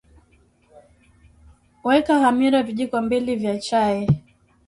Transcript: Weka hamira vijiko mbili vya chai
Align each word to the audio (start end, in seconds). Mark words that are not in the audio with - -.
Weka 1.85 2.13
hamira 2.23 2.63
vijiko 2.63 3.01
mbili 3.01 3.35
vya 3.35 3.57
chai 3.57 4.23